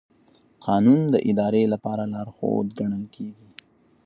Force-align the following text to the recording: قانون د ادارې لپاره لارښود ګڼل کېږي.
قانون 0.65 1.01
د 1.13 1.15
ادارې 1.29 1.63
لپاره 1.73 2.03
لارښود 2.13 2.67
ګڼل 2.79 3.05
کېږي. 3.15 3.47